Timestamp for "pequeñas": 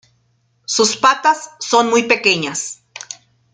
2.07-2.81